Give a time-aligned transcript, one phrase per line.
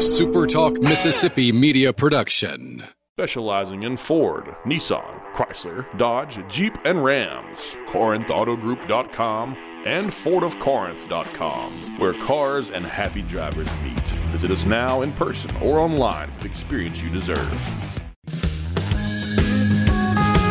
[0.00, 2.82] SuperTalk Mississippi media production.
[3.18, 7.76] Specializing in Ford, Nissan, Chrysler, Dodge, Jeep, and Rams.
[7.88, 14.08] CorinthAutoGroup.com and FordofCorinth.com, where cars and happy drivers meet.
[14.32, 17.99] Visit us now in person or online for the experience you deserve.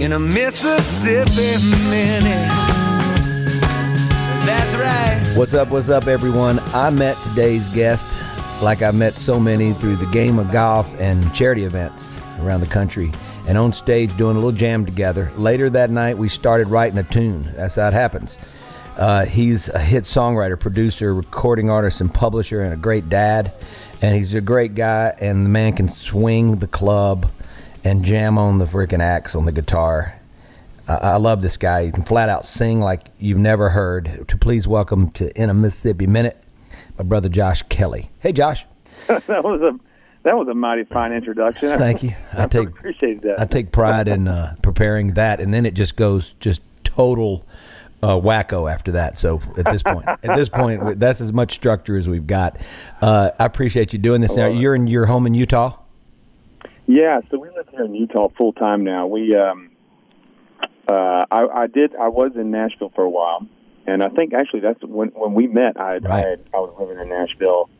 [0.00, 2.48] in a Mississippi minute.
[4.46, 5.36] That's right.
[5.36, 6.58] What's up, what's up, everyone?
[6.72, 8.22] I met today's guest
[8.62, 12.66] like I met so many through the game of golf and charity events around the
[12.66, 13.12] country
[13.46, 15.30] and on stage doing a little jam together.
[15.36, 17.52] Later that night, we started writing a tune.
[17.54, 18.38] That's how it happens.
[18.96, 23.52] Uh, he's a hit songwriter, producer, recording artist, and publisher, and a great dad.
[24.00, 27.30] And he's a great guy, and the man can swing the club
[27.84, 30.14] and jam on the freaking axe on the guitar.
[30.88, 31.86] I, I love this guy.
[31.86, 34.26] He can flat out sing like you've never heard.
[34.28, 36.42] To please welcome to In a Mississippi Minute,
[36.98, 38.10] my brother Josh Kelley.
[38.18, 38.66] Hey, Josh.
[39.06, 39.78] that was a
[40.22, 41.78] that was a mighty fine introduction.
[41.78, 42.14] Thank you.
[42.32, 43.40] I, I take appreciate that.
[43.40, 47.46] I take pride in uh, preparing that, and then it just goes just total
[48.02, 49.18] uh, wacko after that.
[49.18, 52.58] So at this point, at this point, that's as much structure as we've got.
[53.00, 54.32] Uh, I appreciate you doing this.
[54.32, 55.79] Now you're in your home in Utah.
[56.90, 59.06] Yeah, so we live here in Utah full time now.
[59.06, 59.70] We, um,
[60.88, 63.46] uh, I, I did, I was in Nashville for a while,
[63.86, 65.80] and I think actually that's when when we met.
[65.80, 66.10] I, right.
[66.10, 67.70] I, had, I was living in Nashville,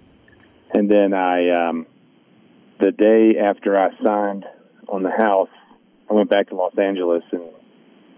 [0.73, 1.87] and then I, um,
[2.79, 4.45] the day after I signed
[4.87, 5.51] on the house,
[6.09, 7.43] I went back to Los Angeles, and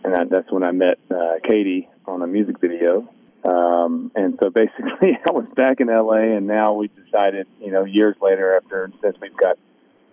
[0.04, 3.08] and I, that's when I met uh, Katie on a music video.
[3.44, 7.84] Um, and so basically, I was back in LA, and now we decided, you know,
[7.84, 9.56] years later, after since we've got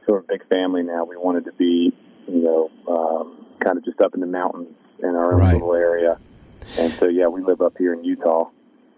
[0.09, 1.05] sort of big family now.
[1.05, 1.93] We wanted to be,
[2.27, 5.53] you know, um, kind of just up in the mountains in our own right.
[5.53, 6.17] little area.
[6.77, 8.49] And so, yeah, we live up here in Utah.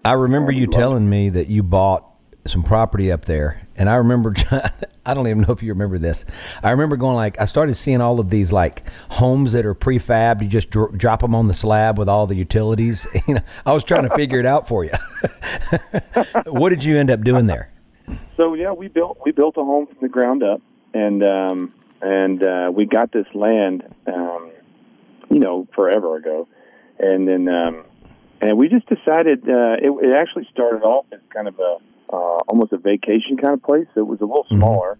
[0.05, 2.07] I remember you telling me that you bought
[2.47, 4.33] some property up there, and I remember.
[5.03, 6.25] I don't even know if you remember this.
[6.61, 10.43] I remember going like I started seeing all of these like homes that are prefab.
[10.43, 13.07] You just dro- drop them on the slab with all the utilities.
[13.28, 14.91] you know, I was trying to figure it out for you.
[16.45, 17.72] what did you end up doing there?
[18.38, 20.61] So yeah, we built we built a home from the ground up
[20.94, 24.52] and um, and uh, we got this land, um,
[25.29, 26.47] you know, forever ago,
[27.00, 27.85] and then um,
[28.41, 31.78] and we just decided uh, it, it actually started off as kind of a
[32.12, 33.88] uh, almost a vacation kind of place.
[33.96, 34.59] It was a little mm-hmm.
[34.59, 34.97] smaller.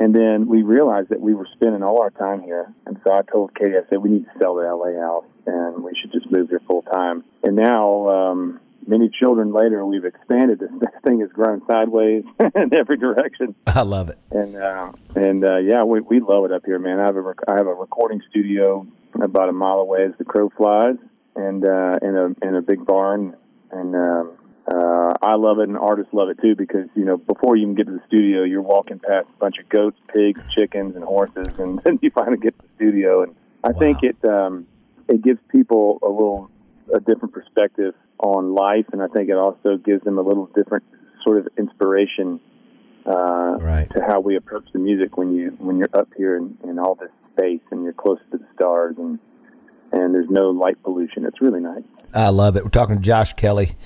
[0.00, 2.72] And then we realized that we were spending all our time here.
[2.86, 5.82] And so I told Katie, I said, we need to sell the LA house and
[5.82, 7.24] we should just move here full time.
[7.42, 10.58] And now, um, many children later, we've expanded.
[10.58, 13.54] This, this thing has grown sideways in every direction.
[13.66, 14.18] I love it.
[14.30, 16.98] And uh, and uh, yeah, we we love it up here, man.
[16.98, 18.86] I have a rec- I have a recording studio
[19.20, 20.96] about a mile away as the crow flies,
[21.36, 23.36] and uh, in a in a big barn,
[23.70, 24.32] and um,
[24.72, 27.74] uh, I love it, and artists love it too because you know before you even
[27.74, 31.48] get to the studio, you're walking past a bunch of goats, pigs, chickens, and horses,
[31.58, 33.34] and then you finally get to the studio, and
[33.64, 33.78] I wow.
[33.78, 34.66] think it um,
[35.08, 36.50] it gives people a little
[36.94, 40.84] a different perspective on life, and I think it also gives them a little different
[41.24, 42.40] sort of inspiration
[43.06, 43.88] uh, right.
[43.94, 46.94] to how we approach the music when you when you're up here in, in all
[46.94, 49.18] this space and you're close to the stars and
[49.92, 51.24] and there's no light pollution.
[51.24, 51.82] It's really nice.
[52.12, 52.64] I love it.
[52.64, 53.76] We're talking to Josh Kelley.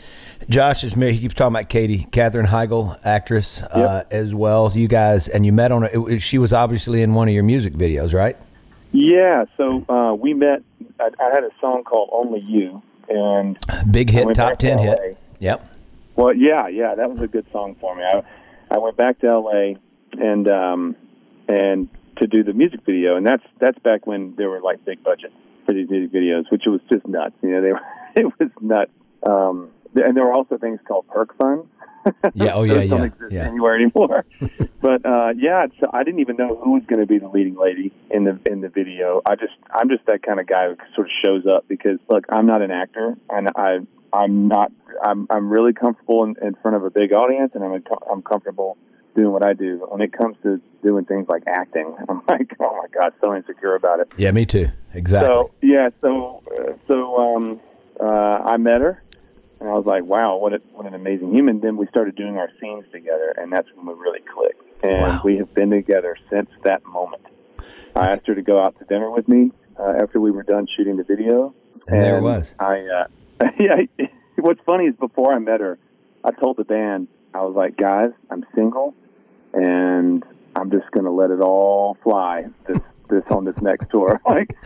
[0.49, 1.15] Josh is married.
[1.15, 3.89] He keeps talking about Katie, Katherine Heigl, actress uh, yep.
[3.89, 4.71] uh, as well.
[4.75, 6.21] You guys and you met on it.
[6.21, 8.37] She was obviously in one of your music videos, right?
[8.93, 9.45] Yeah.
[9.57, 10.63] So uh, we met.
[11.01, 12.83] I, I had a song called "Only You,"
[13.13, 13.59] and
[13.91, 15.17] big hit, top ten hit.
[15.39, 15.69] Yep.
[16.17, 18.03] Well, yeah, yeah, that was a good song for me.
[18.03, 18.23] I
[18.71, 19.77] I went back to L.A.
[20.13, 20.97] and um
[21.49, 25.03] and to do the music video, and that's that's back when there were like big
[25.03, 25.35] budgets
[25.67, 27.35] for these music videos, which was just nuts.
[27.43, 27.81] You know, they were
[28.17, 28.91] it was nuts.
[29.25, 31.67] Um, and there were also things called perk funds.
[32.35, 32.55] Yeah.
[32.55, 32.75] Oh yeah.
[32.75, 33.05] Those don't yeah.
[33.07, 33.47] exist Yeah.
[33.47, 34.25] anywhere anymore.
[34.81, 37.57] but uh, yeah, so I didn't even know who was going to be the leading
[37.57, 39.23] lady in the in the video.
[39.27, 42.25] I just I'm just that kind of guy who sort of shows up because look,
[42.29, 43.79] I'm not an actor, and I
[44.13, 44.73] I'm not
[45.05, 48.77] I'm I'm really comfortable in, in front of a big audience, and I'm I'm comfortable
[49.15, 49.87] doing what I do.
[49.89, 53.75] When it comes to doing things like acting, I'm like, oh my god, so insecure
[53.75, 54.11] about it.
[54.17, 54.31] Yeah.
[54.33, 54.69] Me too.
[54.95, 55.29] Exactly.
[55.29, 57.61] So yeah, so uh, so um,
[58.01, 59.03] uh, I met her,
[59.63, 61.61] and I was like, wow, what a, what an amazing human.
[61.61, 64.61] Then we started doing our scenes together, and that's when we really clicked.
[64.83, 65.21] And Wow.
[65.25, 67.23] we have been together since that moment.
[67.95, 70.67] I asked her to go out to dinner with me uh, after we were done
[70.77, 71.55] shooting the video,
[71.87, 72.55] And there it was.
[72.59, 73.07] I uh,
[73.61, 73.83] yeah.
[74.37, 75.79] What's funny is before I met her,
[76.25, 78.95] I told the band I was like, guys, I'm single,
[79.53, 80.25] and
[80.57, 82.79] I'm just going to let it all fly this
[83.11, 84.21] this on this next tour.
[84.29, 84.57] like,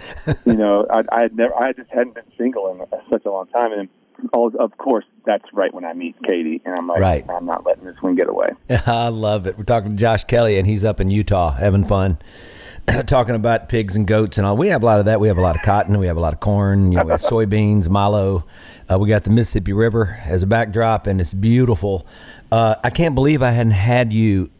[0.46, 2.80] you know, I, I had never, I just hadn't been single in
[3.12, 3.90] such a long time, and
[4.32, 7.24] all, of course, that's right when I meet Katie, and I'm like, Right.
[7.28, 8.48] I'm not letting this one get away.
[8.86, 9.56] I love it.
[9.58, 12.18] We're talking to Josh Kelley, and he's up in Utah having fun,
[13.06, 14.56] talking about pigs and goats and all.
[14.56, 15.20] We have a lot of that.
[15.20, 15.98] We have a lot of cotton.
[15.98, 16.92] We have a lot of corn.
[16.92, 18.44] You know, we have soybeans, milo.
[18.90, 22.06] Uh, we got the Mississippi River as a backdrop, and it's beautiful.
[22.52, 24.50] Uh, I can't believe I hadn't had you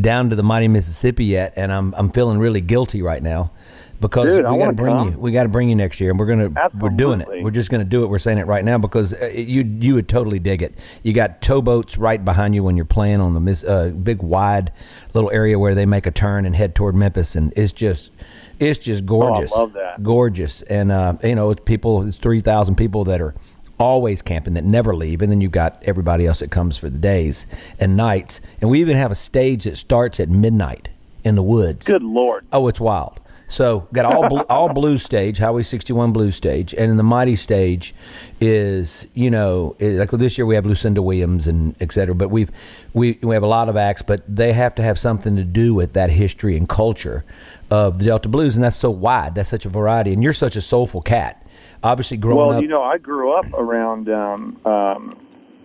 [0.00, 3.52] down to the mighty Mississippi yet, and I'm I'm feeling really guilty right now
[4.00, 5.12] because Dude, we got to bring come.
[5.12, 5.18] you.
[5.18, 7.28] We got to bring you next year, and we're gonna we're doing it.
[7.42, 8.08] We're just gonna do it.
[8.08, 10.74] We're saying it right now because uh, you you would totally dig it.
[11.02, 14.72] You got towboats right behind you when you're playing on the uh, big wide
[15.14, 18.12] little area where they make a turn and head toward Memphis, and it's just
[18.58, 19.52] it's just gorgeous.
[19.52, 20.02] I love that.
[20.02, 22.06] Gorgeous, and uh, you know it's people.
[22.06, 23.34] It's three thousand people that are
[23.78, 26.98] always camping that never leave and then you've got everybody else that comes for the
[26.98, 27.46] days
[27.78, 30.88] and nights and we even have a stage that starts at midnight
[31.22, 32.44] in the woods Good lord.
[32.52, 33.20] Oh, it's wild.
[33.48, 37.34] So got all bl- all blues stage, Highway 61 blue stage, and in the mighty
[37.34, 37.94] stage
[38.40, 42.28] is you know is, like this year we have Lucinda Williams and et cetera, but
[42.28, 42.50] we've
[42.92, 45.72] we we have a lot of acts, but they have to have something to do
[45.72, 47.24] with that history and culture
[47.70, 50.56] of the Delta blues, and that's so wide, that's such a variety, and you're such
[50.56, 51.46] a soulful cat.
[51.82, 55.16] Obviously, growing up Well, up, you know, I grew up around um, um,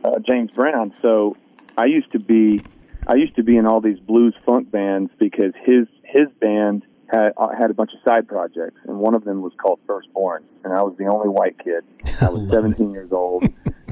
[0.05, 1.35] uh, James Brown, so
[1.77, 2.63] I used to be
[3.07, 7.33] I used to be in all these blues funk bands because his his band had
[7.37, 10.73] uh, had a bunch of side projects, and one of them was called Firstborn, and
[10.73, 11.83] I was the only white kid.
[12.21, 13.43] I was 17 years old,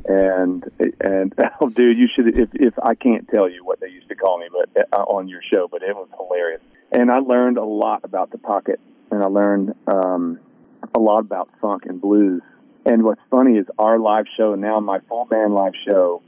[0.06, 0.64] and
[1.02, 4.16] and oh, dude, you should if if I can't tell you what they used to
[4.16, 6.62] call me, but uh, on your show, but it was hilarious,
[6.92, 8.80] and I learned a lot about the pocket,
[9.12, 9.76] and I learned.
[9.88, 10.40] Um,
[10.96, 12.42] a lot about funk and blues.
[12.86, 16.22] And what's funny is our live show now, my full band live show,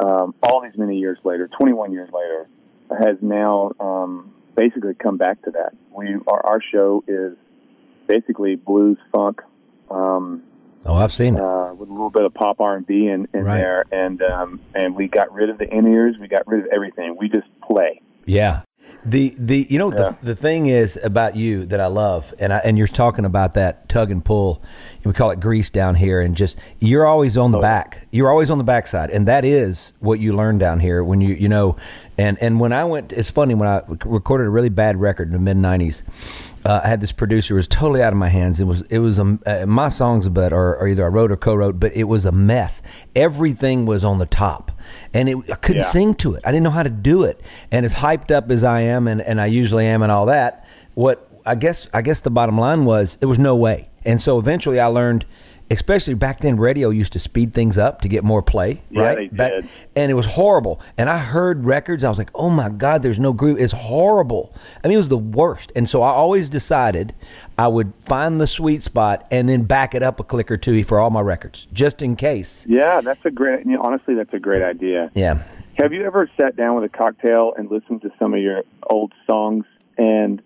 [0.00, 2.48] um, all these many years later, 21 years later,
[2.90, 5.72] has now um, basically come back to that.
[5.92, 7.36] We our, our show is
[8.06, 9.42] basically blues, funk,
[9.90, 10.42] um,
[10.84, 11.40] oh, I've seen it.
[11.40, 13.58] uh, with a little bit of pop R and B in, in Right.
[13.58, 16.66] there, and um, and we got rid of the in ears, we got rid of
[16.72, 17.16] everything.
[17.18, 18.00] We just play.
[18.24, 18.62] Yeah.
[19.04, 19.96] The the you know Yeah.
[19.96, 23.52] the the thing is about you that I love and I, and you're talking about
[23.52, 24.60] that tug and pull
[25.04, 28.28] we call it grease down here and just you're always on the oh, back you're
[28.28, 31.48] always on the backside and that is what you learn down here when you you
[31.48, 31.76] know
[32.18, 35.34] and and when I went it's funny when I recorded a really bad record in
[35.34, 36.02] the mid 90s
[36.66, 38.60] uh, I had this producer was totally out of my hands.
[38.60, 41.36] It was it was a, uh, my songs, but or, or either I wrote or
[41.36, 42.82] co-wrote, but it was a mess.
[43.14, 44.72] Everything was on the top,
[45.14, 45.88] and it, I couldn't Yeah.
[45.88, 46.42] sing to it.
[46.44, 47.40] I didn't know how to do it.
[47.70, 50.66] And as hyped up as I am, and, and I usually am, and all that,
[50.94, 53.88] what I guess I guess the bottom line was there was no way.
[54.04, 55.24] And so eventually I learned.
[55.68, 58.82] Especially back then, radio used to speed things up to get more play.
[58.90, 59.16] Yeah, right?
[59.30, 59.68] they Back- did.
[59.96, 60.80] and it was horrible.
[60.96, 64.54] And I heard records, I was like, "Oh my God, there's no groove." It's horrible.
[64.84, 65.72] I mean, it was the worst.
[65.74, 67.14] And so I always decided
[67.58, 70.84] I would find the sweet spot and then back it up a click or two
[70.84, 72.64] for all my records, just in case.
[72.68, 73.66] Yeah, that's a great.
[73.80, 75.10] Honestly, that's a great idea.
[75.14, 75.42] Yeah,
[75.78, 79.12] Have you ever sat down with a cocktail and listened to some of your old
[79.26, 79.64] songs
[79.98, 80.40] and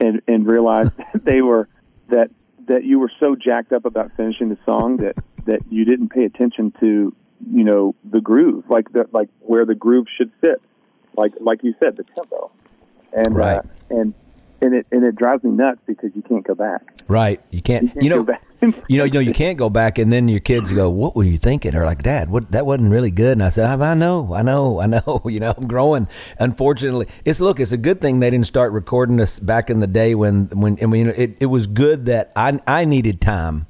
[0.00, 1.66] and and realized they were
[2.10, 2.30] that
[2.68, 6.24] that you were so jacked up about finishing the song that that you didn't pay
[6.24, 7.14] attention to
[7.52, 10.60] you know the groove like the like where the groove should sit
[11.16, 12.50] like like you said the tempo
[13.12, 13.58] and Right.
[13.58, 14.14] uh, and
[14.60, 17.40] and it and it drives me nuts because you can't go back right.
[17.50, 17.92] You can't.
[17.92, 18.22] can't You know.
[18.22, 18.42] go back.
[18.88, 21.24] You know, you know, you can't go back, and then your kids go, "What were
[21.24, 23.94] you thinking?" Or like, "Dad, what that wasn't really good." And I said, "I, I
[23.94, 26.08] know, I know, I know." You know, I'm growing.
[26.38, 29.86] Unfortunately, it's look, it's a good thing they didn't start recording us back in the
[29.86, 33.66] day when when I mean, it, it was good that I I needed time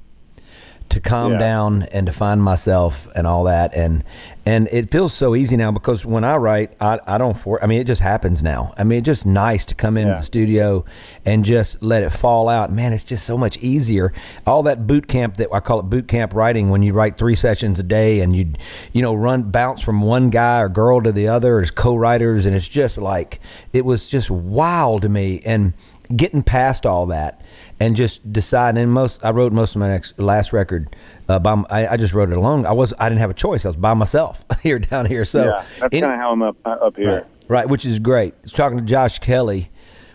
[0.88, 1.38] to calm Yeah.
[1.38, 3.74] down and to find myself and all that.
[3.76, 4.04] And
[4.48, 7.66] and it feels so easy now because when I write I, I don't for I
[7.66, 8.72] mean it just happens now.
[8.78, 10.18] I mean it's just nice to come into Yeah.
[10.18, 10.84] the studio
[11.24, 12.70] and just let it fall out.
[12.72, 14.12] Man it's just so much easier.
[14.46, 17.34] All that boot camp that I call it boot camp writing when you write three
[17.34, 18.52] sessions a day and you
[18.92, 22.54] you know run bounce from one guy or girl to the other as co-writers and
[22.54, 23.40] it's just like
[23.72, 25.42] it was just wild to me.
[25.44, 25.72] And
[26.14, 27.40] getting past all that
[27.80, 30.94] and just deciding and most I wrote most of my next last record
[31.28, 33.64] uh, by I, I just wrote it alone I was I didn't have a choice
[33.64, 36.56] I was by myself here down here so yeah, that's kind of how I'm up
[36.64, 37.12] uh, up here.
[37.12, 38.34] Right, right, which is great.
[38.34, 39.70] I was talking to Josh Kelley.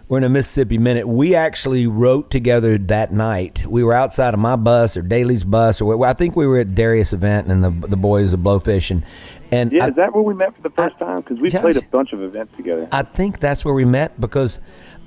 [0.07, 1.07] We're in a Mississippi Minute.
[1.07, 3.65] We actually wrote together that night.
[3.65, 6.75] We were outside of my bus or Daly's bus, or I think we were at
[6.75, 9.05] Darius' event and the the boys of Blowfish, and
[9.51, 11.21] and Yeah, I, is that where we met for the first time?
[11.21, 12.89] Because we played a bunch of events together.
[12.91, 14.59] I think that's where we met because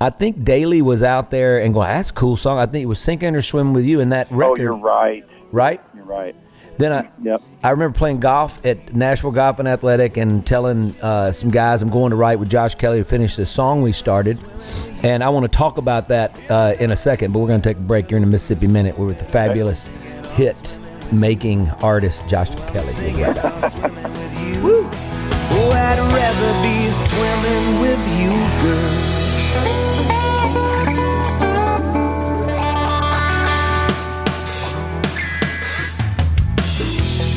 [0.04, 2.86] I think Daly was out there and going, "That's a cool song." I think it
[2.86, 4.60] was "Sinking or Swim with You" in that record.
[4.60, 5.24] oh, you're right.
[5.50, 5.80] right?
[5.94, 6.36] You're right.
[6.76, 7.40] Then I, Yep.
[7.62, 11.88] I remember playing golf at Nashville Golf and Athletic and telling uh, some guys I'm
[11.88, 14.38] going to write with Josh Kelley to finish the song we started.
[15.02, 17.68] And I want to talk about that uh, in a second, but we're going to
[17.70, 18.10] take a break.
[18.10, 18.98] You're in the Mississippi Minute.
[18.98, 19.88] We're with the fabulous
[20.34, 20.76] hit
[21.12, 22.92] making artist Josh Kelley.
[25.56, 28.32] Oh, I'd rather be swimming with you,
[28.62, 28.93] girl.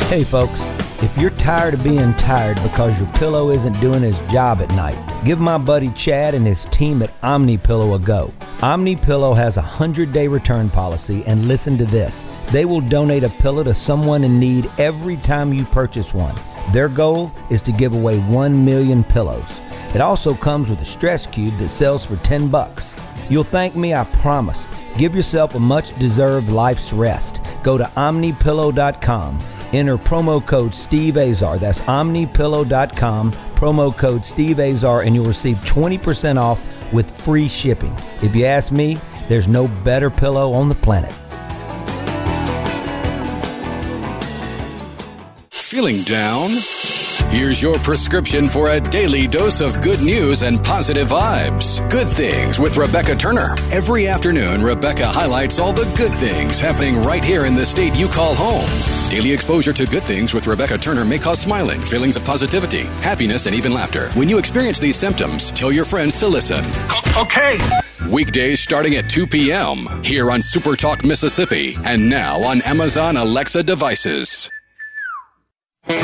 [0.07, 0.57] Hey, folks,
[1.03, 4.97] if you're tired of being tired because your pillow isn't doing his job at night,
[5.25, 8.33] give my buddy Chad and his team at Omni Pillow a go.
[8.61, 13.25] Omni Pillow has a 100 day return policy, and listen to this they will donate
[13.25, 16.35] a pillow to someone in need every time you purchase one.
[16.71, 19.43] Their goal is to give away 1 million pillows.
[19.93, 22.95] It also comes with a stress cube that sells for 10 bucks.
[23.29, 24.67] You'll thank me, I promise.
[24.97, 27.41] Give yourself a much deserved life's rest.
[27.61, 29.39] Go to omnipillow.com.
[29.77, 31.59] Enter promo code Steve Azar.
[31.59, 33.31] That's omnipillow.com.
[33.31, 37.95] Promo code Steve Azar, and you'll receive 20% off with free shipping.
[38.23, 41.13] If you ask me, there's no better pillow on the planet.
[45.51, 46.49] Feeling down?
[47.29, 51.87] Here's your prescription for a daily dose of good news and positive vibes.
[51.91, 53.53] Good Things with Rebecca Turner.
[53.71, 58.07] Every afternoon, Rebecca highlights all the good things happening right here in the state you
[58.07, 58.96] call home.
[59.09, 63.45] Daily exposure to good things with Rebecca Turner may cause smiling, feelings of positivity, happiness,
[63.45, 64.09] and even laughter.
[64.11, 66.65] When you experience these symptoms, tell your friends to listen.
[67.17, 67.57] Okay.
[68.11, 70.03] Weekdays starting at 2 p.m.
[70.03, 74.51] here on Super Talk Mississippi and now on Amazon Alexa devices.
[75.87, 75.95] In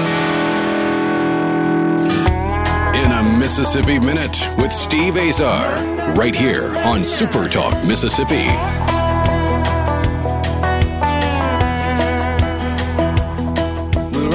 [3.11, 8.47] a Mississippi Minute with Steve Azar, right here on Super Talk Mississippi.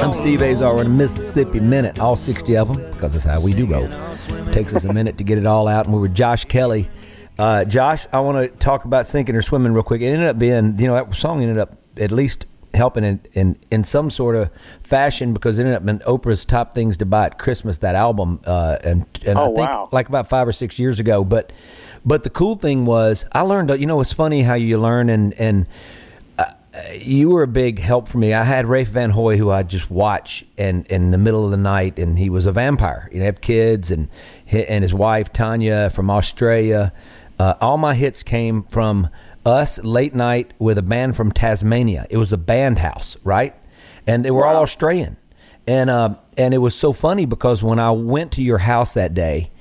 [0.01, 0.79] I'm Steve Azar.
[0.81, 3.87] In a Mississippi Minute, all 60 of them, because that's how we do roll.
[4.53, 6.89] Takes us a minute to get it all out, and we're with Josh Kelley.
[7.37, 10.01] Uh, Josh, I want to talk about sinking or swimming real quick.
[10.01, 13.57] It ended up being, you know, that song ended up at least helping in, in,
[13.71, 14.49] in some sort of
[14.83, 18.39] fashion because it ended up in Oprah's top things to buy at Christmas, that album.
[18.45, 19.89] Uh, and and I Oh, think wow.
[19.91, 21.23] like about five or six years ago.
[21.25, 21.51] But
[22.05, 25.33] but the cool thing was, I learned, you know, it's funny how you learn and,
[25.33, 25.67] and
[26.95, 28.33] you were a big help for me.
[28.33, 31.57] I had Rafe Van Hoy, who I just watch, and in the middle of the
[31.57, 33.09] night, and he was a vampire.
[33.11, 34.07] You know, have kids, and
[34.47, 36.93] and his wife Tanya from Australia.
[37.39, 39.09] Uh, all my hits came from
[39.45, 42.05] us late night with a band from Tasmania.
[42.09, 43.55] It was a band house, right?
[44.05, 45.17] And they were all Australian,
[45.65, 49.13] and uh, and it was so funny because when I went to your house that
[49.13, 49.51] day,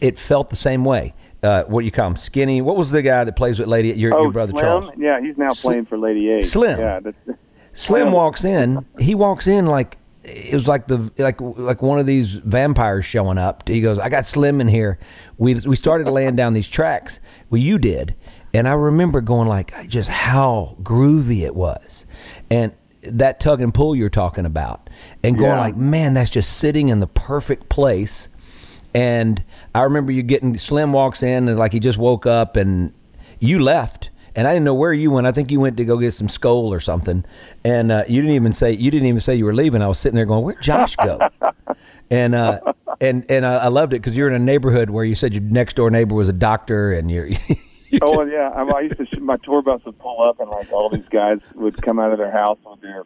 [0.00, 1.14] it felt the same way.
[1.42, 2.62] Uh, what do you call him, skinny?
[2.62, 3.90] What was the guy that plays with Lady?
[3.90, 4.62] Your, oh, your brother Slim?
[4.64, 4.90] Charles?
[4.98, 6.42] Yeah, he's now playing for Lady A.
[6.42, 6.80] Slim.
[6.80, 7.00] Yeah,
[7.74, 8.10] Slim.
[8.10, 8.84] walks in.
[8.98, 13.38] He walks in like it was like the like like one of these vampires showing
[13.38, 13.68] up.
[13.68, 14.98] He goes, "I got Slim in here."
[15.36, 17.20] We we started laying down these tracks.
[17.50, 18.14] Well, you did,
[18.52, 22.04] and I remember going like, just how groovy it was,
[22.50, 24.90] and that tug and pull you're talking about,
[25.22, 25.60] and going Yeah.
[25.60, 28.28] like, man, that's just sitting in the perfect place.
[28.94, 29.42] And
[29.74, 32.92] I remember you getting Slim walks in and like he just woke up and
[33.38, 35.26] you left and I didn't know where you went.
[35.26, 37.24] I think you went to go get some skull or something,
[37.64, 39.82] and uh, you didn't even say you didn't even say you were leaving.
[39.82, 41.18] I was sitting there going, "Where'd Josh go?"
[42.10, 42.60] and uh,
[43.00, 45.42] and and I, I loved it because you're in a neighborhood where you said your
[45.42, 47.26] next door neighbor was a doctor, and you're.
[47.88, 49.20] you're Oh just- yeah, I, I used to.
[49.20, 52.18] My tour bus would pull up, and like all these guys would come out of
[52.18, 53.02] their house with their,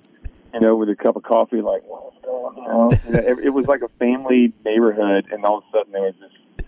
[0.55, 1.61] you know, with a cup of coffee.
[1.61, 2.91] Like, what's going on?
[3.07, 6.03] You know, it, it was like a family neighborhood, and all of a sudden there
[6.03, 6.67] was this,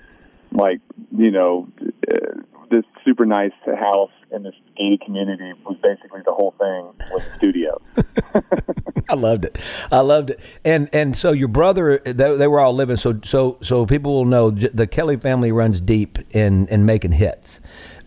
[0.53, 0.81] like,
[1.17, 1.69] you know,
[2.11, 7.23] uh, this super nice house in this gated community was basically the whole thing was
[7.23, 7.81] a studio.
[9.09, 9.59] I loved it.
[9.93, 10.41] I loved it.
[10.65, 12.97] And and so your brother, they, they were all living.
[12.97, 17.61] So so so people will know the Kelley family runs deep in in making hits.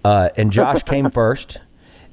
[0.04, 1.60] Uh, and Josh came first,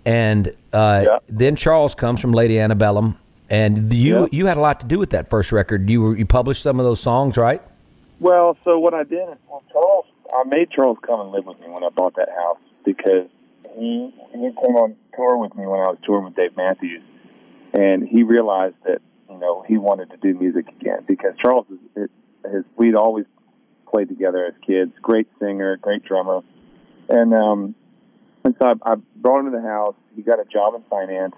[0.05, 1.19] and uh, Yeah.
[1.29, 3.17] then Charles comes from Lady Antebellum.
[3.51, 4.27] And you Yeah.
[4.33, 5.89] you had a lot to do with that first record.
[5.91, 7.63] You were, you published some of those songs, right?
[8.21, 11.61] Well, so what I did is, well, Charles, I made Charles come and live with
[11.61, 13.29] me when I bought that house because
[13.77, 17.03] he he came on tour with me when I was touring with Dave Matthews,
[17.73, 22.09] and he realized that you know he wanted to do music again because Charles is
[22.51, 23.27] his we'd always
[23.91, 24.93] played together as kids.
[25.03, 26.41] Great singer, great drummer,
[27.09, 27.75] and um,
[28.45, 29.97] and so I, I brought him to the house.
[30.17, 31.35] He got a job in finance,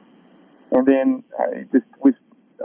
[0.73, 2.13] and then I just we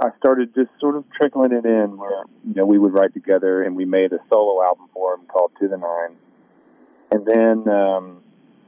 [0.01, 3.63] I started just sort of trickling it in where you know we would write together,
[3.63, 6.15] and we made a solo album for him called To the Nine,
[7.11, 8.17] and then um,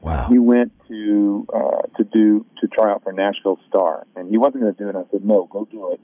[0.01, 0.27] Wow.
[0.29, 4.63] he went to uh, to do to try out for Nashville Star, and he wasn't
[4.63, 4.95] going to do it.
[4.95, 5.99] I said, "No, go do it."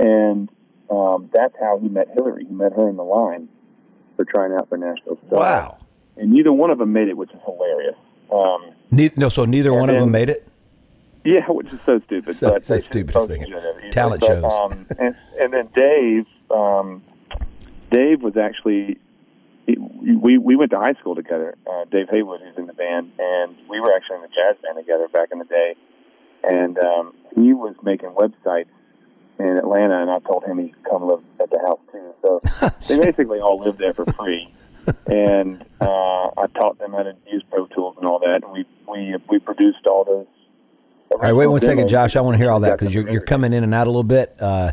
[0.00, 0.50] And
[0.90, 2.44] um, that's how he met Hillary.
[2.46, 3.48] He met her in the line
[4.16, 5.38] for trying out for Nashville Star.
[5.38, 5.78] Wow.
[6.16, 7.94] And neither one of them made it, which is hilarious.
[8.32, 10.46] Um, Ne- no, so neither one of them made it.
[11.24, 12.36] Yeah, which is so stupid.
[12.36, 13.42] So- but so they stupid both thing.
[13.42, 13.92] it.
[13.92, 14.44] Talent But, shows.
[14.44, 17.02] Um, and, and then Dave, um,
[17.90, 18.98] Dave was actually
[19.66, 21.54] we we went to high school together.
[21.66, 24.76] Uh, Dave Haywood, who's in the band, and we were actually in the jazz band
[24.78, 25.74] together back in the day.
[26.42, 28.68] And um, he was making websites
[29.38, 32.12] in Atlanta, and I told him he could come live at the house too.
[32.22, 32.40] So
[32.88, 34.52] they basically all lived there for free.
[35.06, 38.42] And uh, I taught them how to use Pro Tools and all that.
[38.42, 40.26] And we we we produced all those.
[41.12, 41.88] All right, wait one second.
[41.88, 42.14] Josh.
[42.16, 44.04] I want to hear all that because you're you're coming in and out a little
[44.04, 44.34] bit.
[44.40, 44.72] Uh,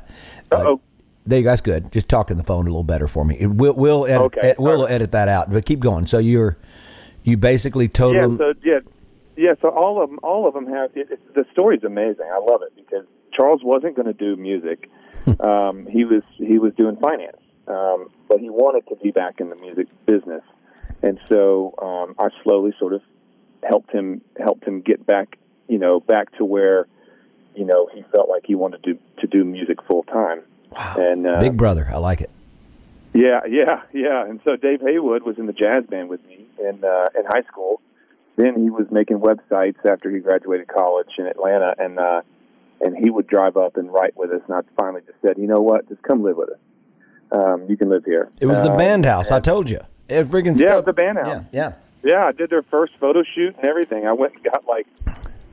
[0.51, 0.79] Uh-oh.
[1.25, 1.91] There you guys, good.
[1.91, 3.45] Just talking the phone a little better for me.
[3.45, 4.91] We'll we'll edit, Okay, ed- we'll all right.
[4.93, 5.51] edit that out.
[5.51, 6.05] But keep going.
[6.07, 6.57] So you're
[7.23, 8.79] you basically told Yeah, so yeah,
[9.35, 9.53] yeah.
[9.61, 10.91] So all of them, all of them have.
[10.95, 12.25] It, it, the story's amazing.
[12.31, 14.89] I love it because Charles wasn't going to do music.
[15.41, 19.49] um, he was he was doing finance, um, but he wanted to be back in
[19.49, 20.43] the music business,
[21.01, 23.01] and so um, I slowly sort of
[23.67, 26.87] helped him helped him get back, you know, back to where,
[27.55, 30.41] you know, he felt like he wanted to to do music full time.
[30.71, 31.87] wow, And uh, big brother.
[31.91, 32.29] I like it.
[33.13, 34.25] yeah, yeah, yeah.
[34.25, 37.43] And so Dave Haywood was in the jazz band with me in uh, in high
[37.51, 37.81] school.
[38.35, 42.21] Then he was making websites after he graduated college in Atlanta, and uh,
[42.81, 44.41] and he would drive up and write with us.
[44.47, 46.59] And I finally just said, you know what, just come live with us.
[47.31, 48.29] Um, you can live here.
[48.39, 49.31] It was the Um, band house.
[49.31, 49.79] I told you.
[50.07, 50.85] It freaking Yeah, stuff.
[50.85, 51.43] the band house.
[51.51, 54.07] Yeah, Yeah, Yeah, I did their first photo shoot and everything.
[54.07, 54.87] I went and got like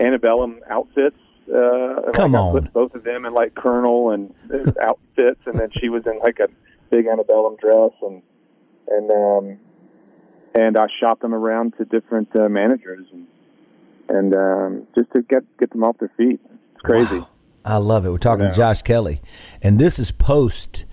[0.01, 1.17] antebellum outfits.
[1.49, 2.53] Uh, Come like, I on.
[2.63, 6.19] put both of them in like Colonel and uh, outfits, and then she was in
[6.21, 6.49] like a
[6.91, 8.23] big antebellum dress, and
[8.89, 9.59] and um,
[10.55, 13.27] and I shopped them around to different uh, managers, and
[14.09, 16.41] and um, just to get get them off their feet.
[16.73, 17.19] It's crazy.
[17.19, 17.29] Wow.
[17.67, 18.11] I love it.
[18.11, 18.51] We're talking Yeah.
[18.51, 19.21] to Josh Kelley,
[19.63, 20.85] and this is post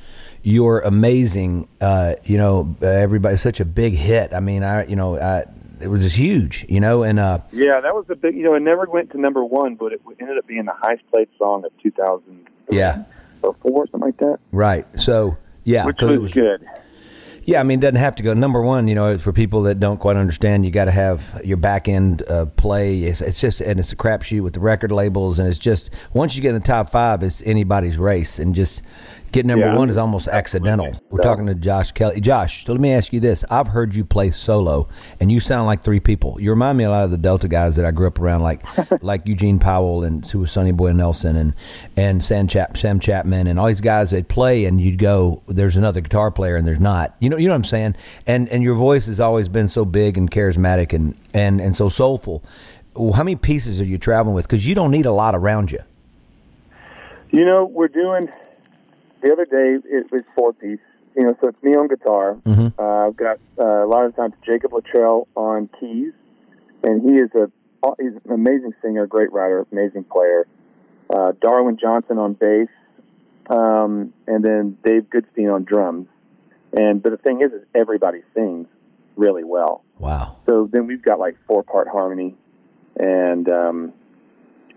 [0.42, 1.68] your amazing.
[1.80, 4.34] Uh, you know, everybody such a big hit.
[4.34, 5.46] I mean, I you know, I,
[5.82, 6.66] it was just huge.
[6.70, 8.36] You know, and uh, Yeah, that was a big.
[8.36, 11.04] You know, it never went to number one, but it ended up being the highest
[11.12, 13.04] played song of 2000 Yeah.
[13.44, 14.38] or four, something like that.
[14.52, 14.86] right.
[15.00, 16.66] So yeah, which it was, good.
[17.44, 18.36] Yeah, I mean, it doesn't have to go.
[18.36, 21.58] Number one, you know, for people that don't quite understand, you got to have your
[21.58, 23.02] back end uh, play.
[23.04, 26.36] It's, it's just, and it's a crapshoot with the record labels, and it's just once
[26.36, 28.84] you get in the top five, it's anybody's race, and just
[29.32, 29.76] get number Yeah.
[29.76, 30.92] one is almost accidental.
[31.10, 32.20] We're talking to Josh Kelley.
[32.22, 34.88] Josh, so let me ask you this: I've heard you play solo,
[35.20, 36.38] and you sound like three people.
[36.40, 38.64] You remind me a lot of the Delta guys that I grew up around, like
[39.04, 41.54] like Eugene Powell and who was Sonny Boy Nelson and
[41.98, 44.10] and Sam Chap Sam Chatmon and all these guys.
[44.12, 47.16] They'd play, and you'd go, "There's another guitar player," and there's not.
[47.20, 47.96] You know, you know what I'm saying?
[48.28, 51.90] And and your voice has always been so big and charismatic and and and so
[51.90, 52.44] soulful.
[52.94, 54.46] Well, How many pieces are you traveling with?
[54.48, 55.80] Because you don't need a lot around you.
[57.30, 58.28] You know, we're doing
[59.22, 59.78] the other day.
[59.90, 60.80] It was four piece.
[61.16, 62.38] You know, so it's me on guitar.
[62.46, 62.74] Mhm.
[62.80, 66.14] Uh, I've got uh, a lot of times Jacob Luttrell on keys,
[66.84, 67.52] and he is a
[68.00, 70.48] he's an amazing singer, great writer, amazing player.
[71.14, 72.70] Uh, Darwin Johnson on bass,
[73.50, 76.08] um, and then Dave Goodstein on drums.
[76.72, 78.68] And but the thing is, is everybody sings
[79.18, 79.84] really well.
[80.00, 80.38] Wow.
[80.48, 82.36] So then we've got like four part harmony,
[82.98, 83.94] and um,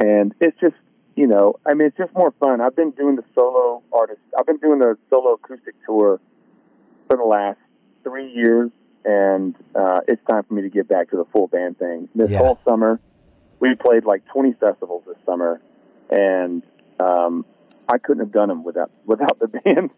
[0.00, 0.74] and it's just
[1.16, 2.61] you know I mean it's just more fun.
[2.61, 4.20] I've been doing the solo artist.
[4.38, 6.20] I've been doing the solo acoustic tour
[7.09, 7.59] for the last
[8.03, 8.70] three years,
[9.05, 12.09] and uh, it's time for me to get back to the full band thing.
[12.14, 12.38] This Yeah.
[12.38, 13.00] whole summer,
[13.61, 15.61] we played like 20 festivals this summer,
[16.11, 16.62] and
[17.00, 17.44] um,
[17.88, 19.90] I couldn't have done them without without the band.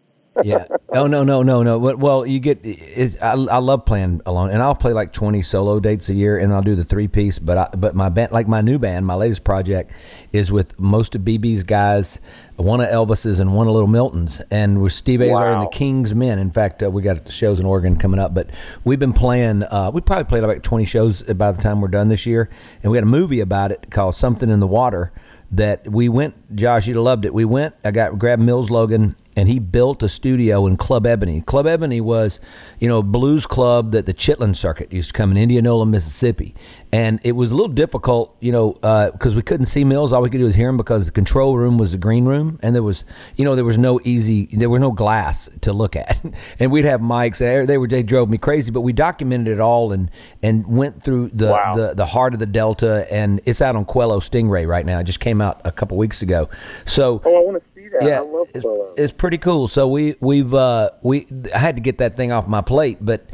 [0.44, 0.66] Yeah.
[0.90, 1.78] Oh no, no, no, no.
[1.80, 2.60] But well, you get.
[2.64, 6.38] It, I, I love playing alone, and I'll play like twenty solo dates a year,
[6.38, 7.38] and I'll do the three piece.
[7.38, 9.92] But I, but my band, like my new band, my latest project,
[10.32, 12.20] is with most of BB's guys,
[12.56, 15.54] one of Elvis's and one of Little Milton's, and with Steve Azar Wow.
[15.54, 16.38] and the King's Men.
[16.38, 18.48] In fact, uh, we got shows in Oregon coming up, but
[18.84, 19.62] we've been playing.
[19.64, 22.48] Uh, we probably played about twenty shows by the time we're done this year,
[22.82, 25.12] and we had a movie about it called Something in the Water.
[25.52, 27.32] That we went, Josh, you'd have loved it.
[27.32, 27.76] We went.
[27.84, 31.42] I got grabbed Mills Logan and he built a studio in Club Ebony.
[31.42, 32.40] Club Ebony was,
[32.80, 36.54] you know, a blues club that the Chitlin Circuit used to come in Indianola, Mississippi,
[36.92, 40.12] and it was a little difficult, you know, uh, because we couldn't see Mills.
[40.12, 42.58] All we could do was hear him because the control room was the green room,
[42.62, 43.04] and there was,
[43.36, 46.18] you know, there was no easy, there was no glass to look at,
[46.58, 47.40] and we'd have mics.
[47.40, 50.10] And they were they drove me crazy, but we documented it all and
[50.42, 51.74] and went through the Wow.
[51.76, 54.98] the, the heart of the Delta, and it's out on Qello Stingray right now.
[55.00, 56.48] It just came out a couple weeks ago,
[56.86, 58.06] so Oh, I want to that.
[58.06, 59.68] yeah, I love it's, it's pretty cool.
[59.68, 63.26] So we we've uh, we I had to get that thing off my plate, but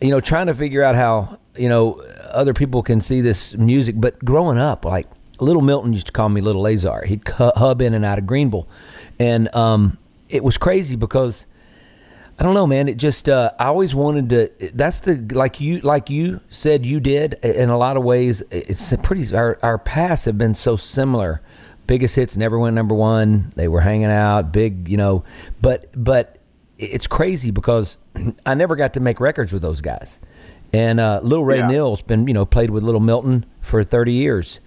[0.00, 1.94] you know, trying to figure out how you know
[2.30, 3.96] other people can see this music.
[3.98, 5.06] But growing up, like
[5.40, 7.04] Little Milton used to call me Little Lazar.
[7.04, 8.68] He'd hub in and out of Greenville,
[9.18, 9.98] and um,
[10.28, 11.46] it was crazy because.
[12.38, 12.86] I don't know, man.
[12.86, 14.70] It just uh, I always wanted to.
[14.74, 18.42] That's the like you like you said you did in a lot of ways.
[18.50, 19.34] It's pretty.
[19.34, 21.40] Our our paths have been so similar.
[21.86, 23.52] Biggest hits never went number one.
[23.56, 25.24] They were hanging out, big, you know.
[25.60, 26.38] But but
[26.78, 27.96] it's crazy because
[28.46, 30.18] I never got to make records with those guys.
[30.72, 31.68] And uh, Little Ray Yeah.
[31.68, 34.60] Nill's been you know played with Little Milton for thirty years,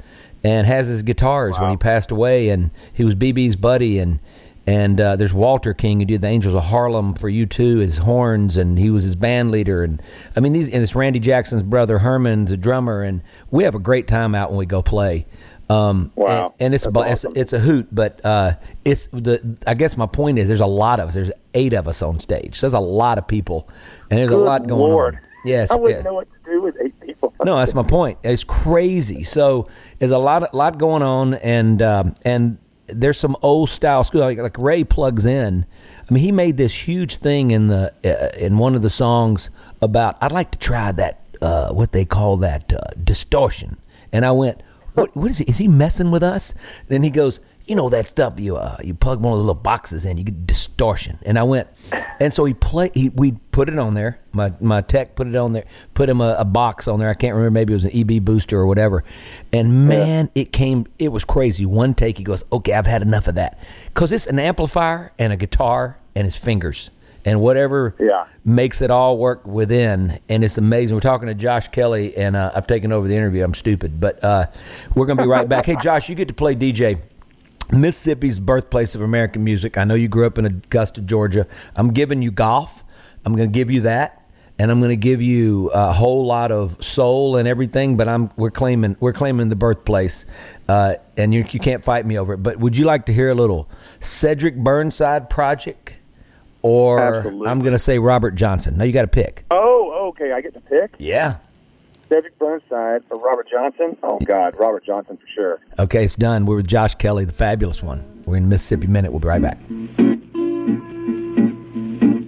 [0.43, 4.19] and has his guitars when he passed away, and he was BB's buddy and.
[4.67, 8.55] And uh, there's Walter King who did the Angels of Harlem for U2, his horns,
[8.55, 9.83] and he was his band leader.
[9.83, 9.99] And
[10.35, 13.79] I mean, these and it's Randy Jackson's brother Herman's a drummer, and we have a
[13.79, 15.25] great time out when we go play.
[15.69, 16.53] Um, Wow.
[16.59, 18.53] And, and it's a, bu- it's, it's a hoot, but uh,
[18.85, 19.57] it's the.
[19.67, 21.13] I guess my point is, there's a lot of us.
[21.13, 22.55] There's eight of us on stage.
[22.55, 23.69] So there's a lot of people,
[24.09, 25.15] and there's a lot going Lord.
[25.15, 25.21] on.
[25.45, 26.09] Yes, I wouldn't yeah.
[26.09, 27.33] know what to do with eight people.
[27.45, 28.17] No, that's my point.
[28.23, 29.23] It's crazy.
[29.23, 29.67] So
[29.99, 34.21] there's a lot, lot going on, and um, and there's some old style school.
[34.21, 35.65] Like, like Ray plugs in.
[36.09, 39.49] I mean, he made this huge thing in the uh, in one of the songs
[39.81, 40.17] about.
[40.19, 41.21] I'd like to try that.
[41.41, 43.77] Uh, what they call that uh, distortion.
[44.11, 44.61] And I went,
[44.99, 45.45] what, what is he?
[45.45, 46.53] Is he messing with us?
[46.87, 49.53] Then he goes, you know that stuff you uh, you plug one of the little
[49.53, 51.19] boxes in, you get distortion.
[51.21, 51.67] And I went,
[52.19, 54.19] and so he play he we put it on there.
[54.31, 57.09] My my tech put it on there, put him a, a box on there.
[57.09, 59.03] I can't remember, maybe it was an EB booster or whatever.
[59.53, 61.65] And man, it came, it was crazy.
[61.65, 63.59] One take, he goes, okay, I've had enough of that,
[63.93, 66.89] because it's an amplifier and a guitar and his fingers
[67.25, 68.25] and whatever Yeah.
[68.45, 70.19] makes it all work within.
[70.29, 70.95] And it's amazing.
[70.95, 73.43] We're talking to josh kelley and uh, i've taken over the interview.
[73.43, 74.47] I'm stupid but uh,
[74.95, 75.65] we're going to be right back.
[75.65, 76.99] Hey josh you get to play dj
[77.71, 79.77] mississippi's birthplace of american music.
[79.77, 81.45] I know you grew up in augusta georgia.
[81.75, 82.83] I'm giving you golf.
[83.25, 84.15] I'm going to give you that
[84.57, 88.29] and i'm going to give you a whole lot of soul and everything but i'm
[88.37, 90.25] we're claiming we're claiming the birthplace
[90.67, 92.37] uh, and you, you can't fight me over it.
[92.43, 93.69] But would you like to hear a little
[94.01, 95.95] cedric burnside project
[96.61, 97.47] or Absolutely.
[97.47, 98.77] I'm going to say Robert Johnson.
[98.77, 99.45] Now you got to pick.
[99.51, 100.31] Oh, okay.
[100.33, 101.37] I get to pick Yeah.
[102.09, 103.95] Cedric Burnside or Robert Johnson.
[104.01, 105.59] Oh God, Robert Johnson for sure.
[105.77, 106.47] Okay, it's done.
[106.47, 108.23] We're with Josh Kelley, the fabulous one.
[108.25, 109.11] We're in Mississippi Minute.
[109.11, 109.59] We'll be right back.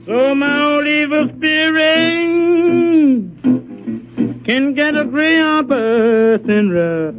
[0.05, 3.23] So my old evil spirit
[4.45, 7.15] can get a gray on birth and rough.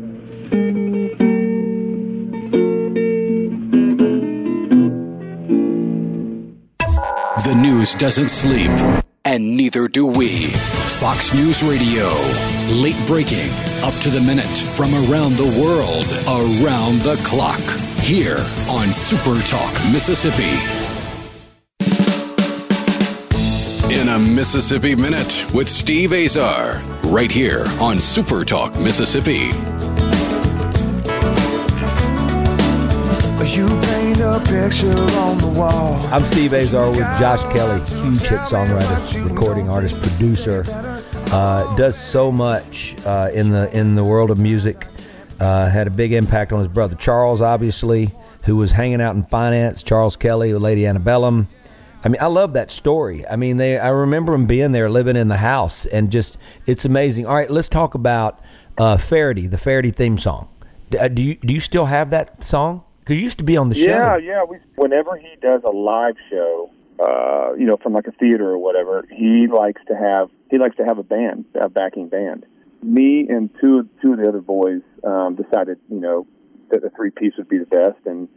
[7.44, 8.70] The news doesn't sleep,
[9.24, 10.46] and neither do we.
[11.00, 12.06] Fox News Radio.
[12.80, 13.50] Late breaking,
[13.82, 17.60] up to the minute, from around the world, around the clock.
[17.98, 18.38] Here
[18.70, 20.54] on Super Talk, Mississippi.
[23.92, 29.50] In a Mississippi Minute with Steve Azar, right here on Super Talk, Mississippi.
[33.44, 33.66] You
[36.10, 40.64] I'm Steve Azar with Josh Kelley, huge hit songwriter, recording artist, producer.
[41.30, 44.86] Uh, does so much uh, in the in the world of music.
[45.38, 48.10] Uh, had a big impact on his brother Charles, obviously,
[48.44, 49.82] who was hanging out in finance.
[49.82, 51.46] Charles Kelley with Lady Antebellum.
[52.02, 53.28] I mean, I love that story.
[53.28, 53.78] I mean, they.
[53.78, 57.26] I remember him being there, living in the house, and just it's amazing.
[57.26, 58.40] All right, let's talk about
[58.78, 60.48] uh, Feherty, the Feherty theme song.
[60.98, 62.84] Uh, Do you do you still have that song?
[63.02, 63.86] Because you used to be on the show.
[63.90, 64.44] Yeah, yeah.
[64.44, 68.58] We, whenever he does a live show, uh, you know, from like a theater or
[68.58, 72.46] whatever, he likes to have he likes to have a band, a backing band.
[72.82, 76.26] Me and two two of the other boys um, decided, you know,
[76.70, 78.28] that the three piece would be the best, and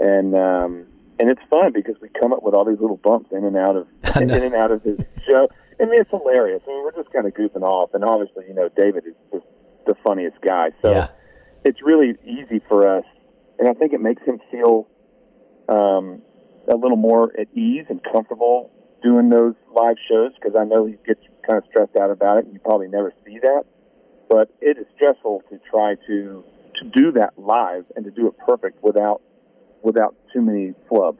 [0.00, 0.86] and um,
[1.20, 3.76] and it's fun because we come up with all these little bumps in and out
[3.76, 3.86] of
[4.20, 5.48] in and out of his show.
[5.80, 6.60] I mean, it's hilarious.
[6.66, 9.46] I mean, we're just kind of goofing off, and obviously, you know, David is just
[9.86, 10.70] the funniest guy.
[10.82, 11.08] So Yeah.
[11.64, 13.04] it's really easy for us,
[13.58, 14.88] and I think it makes him feel
[15.68, 16.22] um,
[16.68, 18.70] a little more at ease and comfortable
[19.02, 22.44] doing those live shows because I know he gets kind of stressed out about it,
[22.44, 23.64] and you probably never see that.
[24.28, 26.44] But it is stressful to try to
[26.76, 29.22] to do that live and to do it perfect without
[29.82, 31.18] without too many flubs.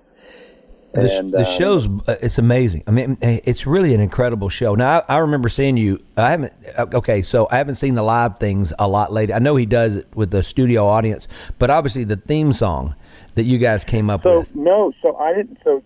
[0.94, 2.83] The, And, the um, show's uh, it's amazing.
[2.87, 4.74] I mean, eh, it's really an incredible show.
[4.74, 5.98] Now, I, I remember seeing you.
[6.16, 6.53] I haven't.
[6.77, 9.35] uh, Okay, so I haven't seen the live things a lot lately.
[9.35, 12.94] I know he does it with the studio audience, but obviously the theme song
[13.35, 14.55] that you guys came up So with.
[14.57, 15.59] no, so I didn't.
[15.62, 15.83] So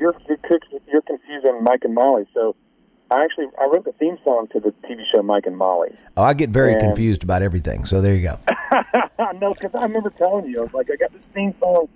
[0.00, 2.24] you're you're, you're confusing Mike and Molly.
[2.32, 2.56] So
[3.10, 5.90] I actually I wrote the theme song to the TV show Mike and Molly.
[6.16, 7.84] Oh, I get very and- confused about everything.
[7.84, 8.38] So there you go.
[9.40, 11.88] no, because I remember telling you, I was like, I got this theme song,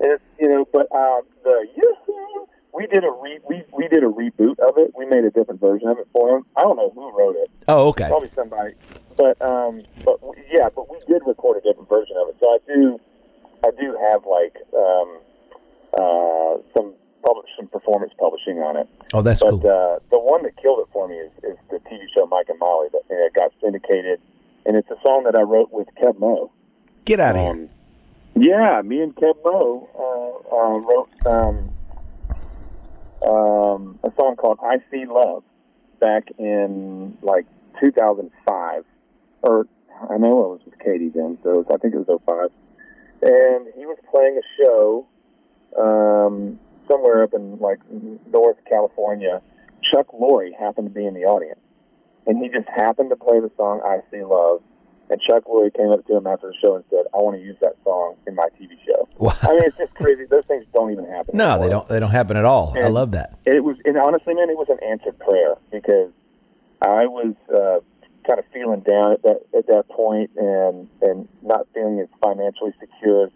[0.00, 4.02] and it's you know, but uh, the yoo-hoo, we did a re we we did
[4.02, 4.92] a reboot of it.
[4.96, 6.44] We made a different version of it for him.
[6.56, 7.50] I don't know who wrote it.
[7.68, 8.08] Oh, okay.
[8.08, 8.74] Probably somebody.
[9.16, 10.18] But um, but
[10.50, 12.36] yeah, but we did record a different version of it.
[12.40, 13.00] So I do,
[13.64, 15.18] I do have like um,
[15.96, 18.88] uh, some publish some performance publishing on it.
[19.14, 19.60] Oh, that's But cool.
[19.60, 22.58] uh, the one that killed it for me is, is the TV show Mike and
[22.58, 24.20] Molly that uh, got syndicated,
[24.66, 26.50] and it's a song that I wrote with Keb' Mo'.
[27.04, 27.68] Get out of here.
[28.36, 31.70] Yeah, me and Keb' Mo' uh, uh, wrote um,
[33.24, 35.44] um, a song called "I See Love"
[36.00, 37.46] back in like
[37.80, 38.84] 2005,
[39.42, 39.66] or
[40.10, 42.50] I know I was with Katie then, so was- I think it was 05.
[43.22, 45.06] And he was playing a show
[45.78, 46.58] um,
[46.90, 47.78] somewhere up in like
[48.32, 49.42] North California.
[49.92, 51.60] Chuck Lorre happened to be in the audience,
[52.26, 54.60] and he just happened to play the song "I See Love."
[55.10, 57.42] And Chuck Lorre came up to him after the show and said, "I want to
[57.42, 59.34] use that song in my TV show." Wow.
[59.42, 60.24] I mean, it's just crazy.
[60.24, 61.36] Those things don't even happen.
[61.36, 61.86] No, they don't.
[61.88, 62.74] They don't happen at all.
[62.76, 63.38] I love that.
[63.44, 66.10] It was, and honestly, man, it was an answered prayer because
[66.82, 67.80] I was uh,
[68.26, 72.72] kind of feeling down at that at that point, and and not feeling as financially
[72.80, 73.30] secure as,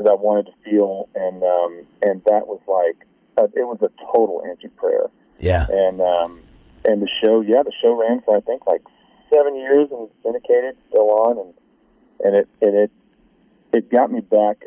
[0.00, 3.90] as I wanted to feel, and um, and that was like uh, it was a
[4.12, 5.66] total answered prayer, Yeah.
[5.70, 6.40] and um,
[6.86, 8.82] and the show, yeah, the show ran for I think like
[9.34, 11.54] seven years and syndicated, still on, and
[12.24, 12.90] and it and it
[13.72, 14.64] it got me back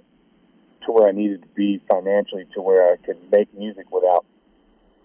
[0.86, 4.26] to where I needed to be financially, to where I could make music without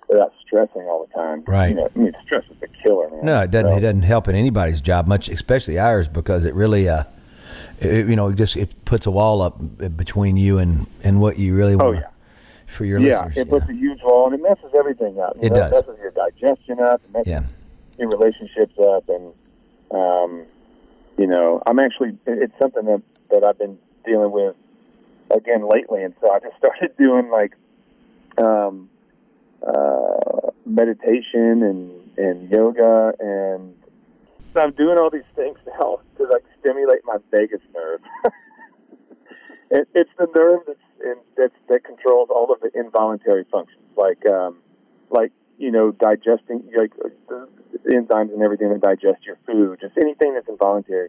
[0.08, 1.44] without stressing all the time.
[1.46, 1.68] Right.
[1.70, 3.24] You know, I mean, stress is a killer, man.
[3.24, 3.70] No, it doesn't.
[3.70, 7.04] So- It doesn't help in anybody's job much, especially ours, because it really, uh,
[7.80, 9.56] it, you know, it just it puts a wall up
[9.96, 12.06] between you and and what you really Oh want yeah.
[12.66, 13.36] for your Yeah, listeners.
[13.38, 15.34] it puts a huge wall and it messes everything up.
[15.36, 15.72] You It know, does.
[15.72, 17.00] It messes your digestion up.
[17.04, 17.42] It messes yeah.
[17.98, 19.32] your relationships up, and
[19.92, 20.46] um,
[21.18, 24.56] you know, I'm actually it's something that that I've been dealing with
[25.30, 27.54] again lately, and so I just started doing like
[28.38, 28.88] um,
[29.66, 33.74] uh, meditation and and yoga, and
[34.54, 38.00] so I'm doing all these things now to like stimulate my vagus nerve.
[39.70, 44.24] it, it's the nerve that's in, that's that controls all of the involuntary functions, like
[44.26, 44.58] um,
[45.10, 46.92] like you know digesting like
[47.28, 47.48] the
[47.86, 51.08] enzymes and everything that digest your food, just anything that's involuntary,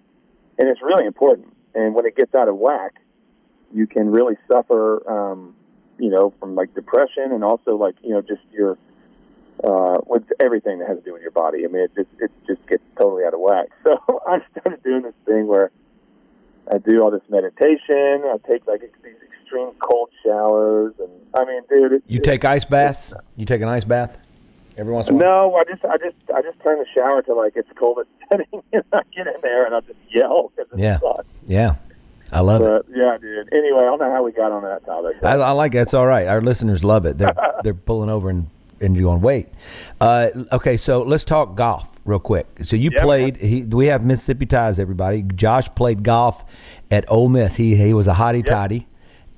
[0.59, 1.57] and it's really important.
[1.73, 2.93] And when it gets out of whack,
[3.73, 5.55] you can really suffer, um,
[5.97, 8.77] you know, from like depression and also like you know just your
[9.63, 11.65] uh, with everything that has to do with your body.
[11.65, 13.69] I mean, it just it just gets totally out of whack.
[13.83, 15.71] So I started doing this thing where
[16.71, 18.21] I do all this meditation.
[18.23, 22.45] I take like these extreme cold showers, and I mean, dude, it, You it- take
[22.45, 23.13] ice baths.
[23.35, 24.15] You take an ice bath
[24.77, 25.49] every once in a while.
[25.51, 28.09] No, I just I just I just turn the shower to like it's cold it's
[28.31, 30.99] setting, and I get in there and I just yell because Yeah.
[30.99, 31.25] hot.
[31.45, 31.75] Yeah,
[32.31, 32.85] I love it.
[32.87, 33.49] But yeah, dude.
[33.53, 35.17] Anyway, I don't know how we got on that topic.
[35.23, 35.79] I, I like it.
[35.79, 36.27] It's all right.
[36.27, 37.17] Our listeners love it.
[37.17, 38.47] They're they're pulling over and
[38.81, 39.47] and you're going wait.
[40.01, 42.47] Uh, okay, so let's talk golf real quick.
[42.63, 43.37] So you Yeah, played.
[43.37, 44.79] He, we have Mississippi ties.
[44.79, 45.23] Everybody.
[45.23, 46.43] Josh played golf
[46.91, 47.55] at Ole Miss.
[47.55, 48.87] He he was a hottie toddy,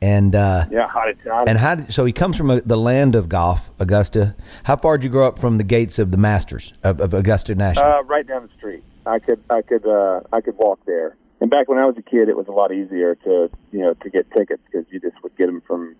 [0.01, 1.15] and uh, yeah, hot.
[1.47, 1.75] and how?
[1.75, 4.35] Did, so he comes from uh the land of golf, Augusta.
[4.63, 7.55] How far did you grow up from the gates of the Masters of, of Augusta
[7.55, 7.85] National?
[7.85, 8.83] Uh, right down the street.
[9.05, 11.15] I could I could uh, I could walk there.
[11.41, 13.93] And back when I was a kid, it was a lot easier to you know
[13.93, 15.95] to get tickets because you just would get them from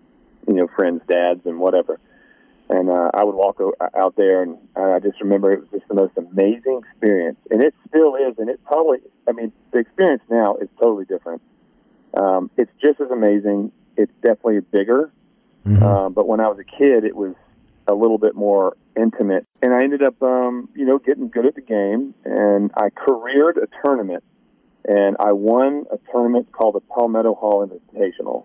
[0.48, 2.00] you know friends' dads and whatever.
[2.68, 5.88] And uh, I would walk o- out there, and I just remember it was just
[5.88, 8.40] the most amazing experience, and it still is.
[8.40, 11.44] And it probably, I mean, the experience now is totally different.
[12.16, 13.72] Um, it's just as amazing.
[13.98, 15.12] It's definitely bigger,
[15.66, 15.82] Mhm.
[15.82, 17.34] um, but when I was a kid, it was
[17.88, 19.46] a little bit more intimate.
[19.62, 23.58] And I ended up, um, you know, getting good at the game, and I careered
[23.58, 24.24] a tournament,
[24.88, 28.44] and I won a tournament called the Palmetto Hall Invitational.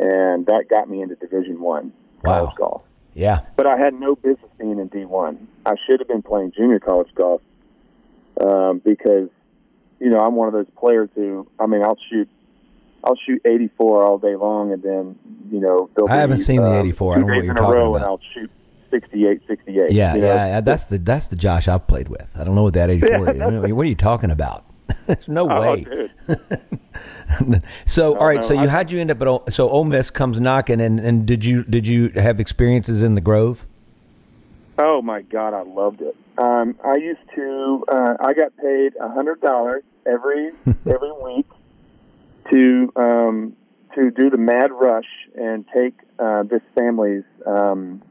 [0.00, 2.32] and that got me into Division One Wow.
[2.44, 2.82] college golf.
[3.14, 3.40] Yeah.
[3.56, 5.48] But I had no business being in D one.
[5.66, 7.40] I should have been playing junior college golf
[8.40, 9.28] um, because
[9.98, 12.28] you know I'm one of those players who I mean I'll shoot
[13.04, 15.18] I'll shoot 84 all day long, and then
[15.50, 17.14] you know I haven't be, seen the um, 84.
[17.16, 17.94] I don't know what you're talking about.
[17.96, 18.50] and I'll shoot
[18.90, 19.92] 68, 68.
[19.92, 20.26] Yeah, you know?
[20.26, 20.60] yeah, yeah.
[20.60, 22.26] That's the that's the Josh I've played with.
[22.34, 23.72] I don't know what that 84 Yeah, is.
[23.72, 24.64] What are you talking about?
[25.06, 26.08] There's no Oh, way.
[27.86, 28.42] So, all right.
[28.42, 31.26] so you how'd you end up at Ole, so Ole Miss comes knocking, and, and
[31.26, 33.66] did you did you have experiences in the Grove?
[34.78, 36.16] Oh my God, I loved it.
[36.38, 37.84] Um, I used to.
[37.90, 40.50] Uh, I got paid a hundred dollars every
[40.86, 41.46] every week
[42.50, 43.56] to um,
[43.94, 47.24] to do the Mad Rush and take uh, this family's.
[47.46, 48.02] Um,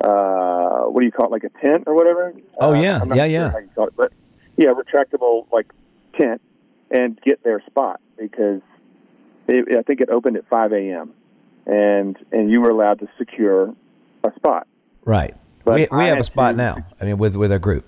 [0.00, 1.32] uh, what do you call it?
[1.32, 2.34] Like a tent or whatever?
[2.60, 3.02] Oh, Uh, yeah.
[3.04, 3.50] Yeah, sure yeah.
[3.52, 4.12] How you call it, but
[4.56, 5.72] yeah, retractable like
[6.20, 6.42] tent
[6.90, 8.60] and get their spot because
[9.48, 11.12] it, I think it opened at 5 a.m.
[11.66, 13.74] and and you were allowed to secure
[14.24, 14.66] a spot.
[15.04, 15.34] Right.
[15.64, 16.86] But we we have a spot to- now.
[17.00, 17.86] I mean, with with our group.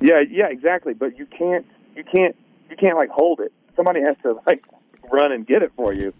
[0.00, 0.94] Yeah, yeah, exactly.
[0.94, 2.34] But you can't, you can't,
[2.70, 3.52] you can't like hold it.
[3.76, 4.64] Somebody has to like
[5.10, 6.12] run and get it for you.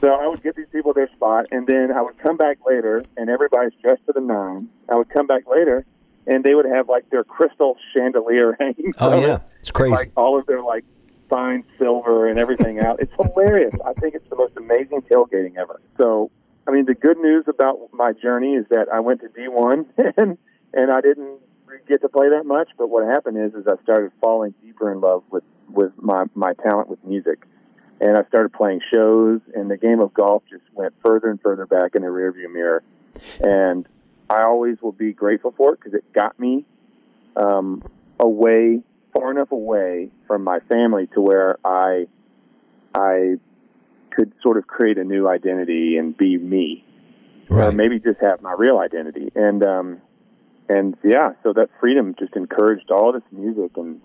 [0.00, 3.04] So I would get these people their spot, and then I would come back later,
[3.18, 4.68] and everybody's dressed to the nine.
[4.88, 5.84] I would come back later,
[6.26, 8.94] and they would have like their crystal chandelier hanging.
[8.98, 9.40] Oh, yeah.
[9.58, 9.94] It's crazy.
[9.94, 10.84] Like all of their like
[11.28, 13.00] fine silver and everything out.
[13.00, 13.74] It's hilarious.
[13.84, 15.80] I think it's the most amazing tailgating ever.
[15.98, 16.30] So,
[16.66, 20.38] I mean, the good news about my journey is that I went to D1 and
[20.72, 21.40] and I didn't
[21.88, 22.68] get to play that much.
[22.76, 26.54] But what happened is, is I started falling deeper in love with with my my
[26.54, 27.44] talent with music,
[28.00, 31.66] and I started playing shows, and the game of golf just went further and further
[31.66, 32.82] back in the rearview mirror,
[33.40, 33.86] and
[34.28, 36.64] I always will be grateful for it because it got me
[37.36, 37.82] um,
[38.18, 42.06] away far enough away from my family to where I
[42.94, 43.36] I
[44.10, 46.84] could sort of create a new identity and be me,
[47.48, 49.30] or maybe just have my real identity.
[49.34, 50.00] And um,
[50.68, 54.00] and yeah, so that freedom just encouraged all this music, and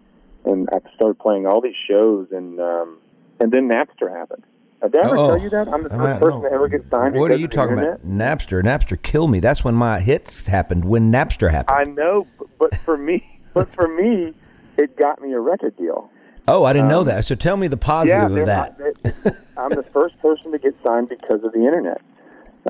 [0.46, 2.98] and I started playing all these shows, and um,
[3.40, 4.44] and then Napster happened.
[4.82, 5.28] Did I ever Oh.
[5.30, 5.68] tell you that?
[5.70, 6.50] I'm the first person know.
[6.50, 7.16] to ever get signed.
[7.16, 8.06] What are you talking about?
[8.08, 8.62] Napster.
[8.62, 9.40] Napster killed me.
[9.40, 10.86] That's when my hits happened.
[10.86, 11.78] When Napster happened.
[11.78, 12.28] I know,
[12.60, 14.34] but- for me, but for me,
[14.78, 16.10] it got me a record deal.
[16.48, 17.26] oh, I didn't know um, that.
[17.26, 18.80] So tell me the positive yeah, of that.
[18.80, 22.02] not- I'm the first person to get signed because of the internet.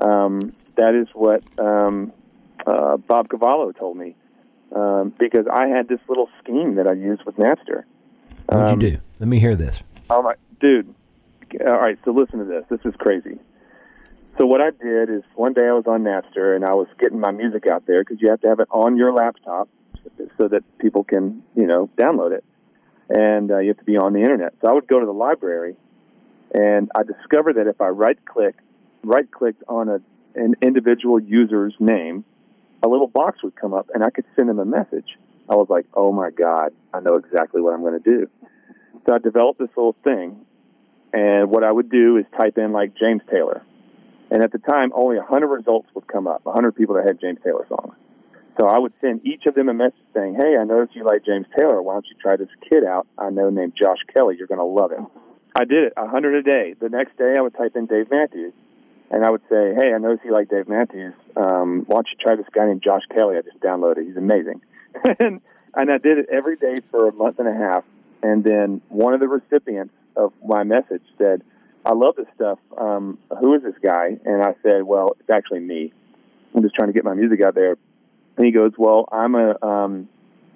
[0.00, 2.12] Um, that is what um,
[2.66, 4.16] uh, Bob Cavallo told me.
[4.74, 7.84] Um, because I had this little scheme that I used with Napster.
[8.46, 8.98] What'd um, you do?
[9.20, 9.76] Let me hear this.
[10.10, 10.92] Oh my, dude.
[11.64, 12.64] All right, so listen to this.
[12.68, 13.38] This is crazy.
[14.38, 17.20] So what I did is one day I was on Napster and I was getting
[17.20, 19.68] my music out there because you have to have it on your laptop
[20.36, 22.44] so that people can, you know, download it,
[23.08, 24.54] and uh, you have to be on the internet.
[24.60, 25.76] So I would go to the library,
[26.52, 28.56] and I discovered that if I right click,
[29.04, 30.00] right clicked on a
[30.34, 32.24] an individual user's name,
[32.82, 35.16] a little box would come up and I could send them a message.
[35.48, 38.28] I was like, oh my God, I know exactly what I'm going to do.
[39.06, 40.44] So I developed this little thing,
[41.12, 43.62] and what I would do is type in like James Taylor.
[44.30, 47.38] And at the time, only 100 results would come up, 100 people that had James
[47.44, 47.94] Taylor songs.
[48.58, 51.24] So I would send each of them a message saying, hey, I noticed you like
[51.24, 51.80] James Taylor.
[51.82, 54.36] Why don't you try this kid out I know named Josh Kelley?
[54.38, 55.06] You're going to love him.
[55.54, 56.74] I did it, 100 a day.
[56.80, 58.54] The next day, I would type in Dave Matthews.
[59.10, 61.14] And I would say, hey, I noticed you like Dave Matthews.
[61.36, 63.36] Um, why don't you try this guy named Josh Kelley?
[63.36, 64.06] I just downloaded.
[64.06, 64.62] He's amazing.
[65.20, 65.40] and,
[65.74, 67.84] and I did it every day for a month and a half.
[68.22, 71.42] And then one of the recipients of my message said,
[71.84, 72.58] I love this stuff.
[72.76, 74.18] Um, who is this guy?
[74.24, 75.92] And I said, well, it's actually me.
[76.54, 77.76] I'm just trying to get my music out there.
[78.36, 80.08] And he goes, well, I'm a, um,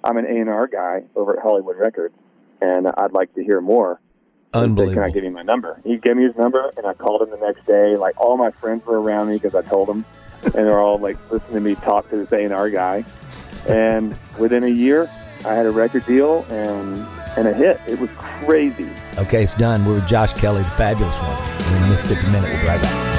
[0.03, 2.15] I'm an A&R guy over at Hollywood Records,
[2.59, 3.99] and I'd like to hear more.
[4.53, 5.11] He said, Can I Unbelievable.
[5.13, 5.79] give you my number?
[5.85, 7.95] He gave me his number, and I called him the next day.
[7.95, 10.03] Like all my friends were around me because I told them,
[10.43, 13.05] and they're all like listening to me talk to this A and R guy.
[13.69, 15.09] And within a year,
[15.45, 17.79] I had a record deal and and a hit.
[17.87, 18.89] It was crazy.
[19.17, 19.85] Okay, it's done.
[19.85, 21.75] We're with Josh Kelley, the fabulous one.
[21.75, 22.49] In the Mississippi Minute.
[22.49, 23.11] We'll be right back.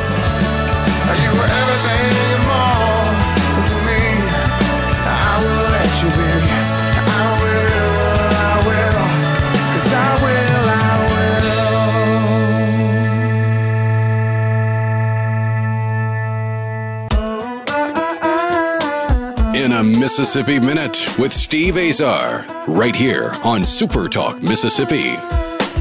[20.03, 25.15] Mississippi Minute with Steve Azar, right here on Super Talk Mississippi.